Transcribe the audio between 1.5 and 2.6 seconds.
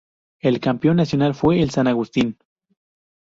el San Agustín.